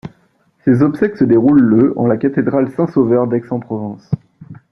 Ses 0.65 0.81
obsèques 0.81 1.15
se 1.17 1.23
déroulent 1.23 1.61
le 1.61 1.93
en 1.95 2.07
la 2.07 2.17
Cathédrale 2.17 2.71
Saint-Sauveur 2.71 3.27
d'Aix-en-Provence. 3.27 4.09